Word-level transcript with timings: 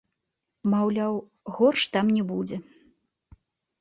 Маўляў, 0.73 1.13
горш 1.57 1.81
там 1.97 2.05
не 2.17 2.23
будзе. 2.33 2.57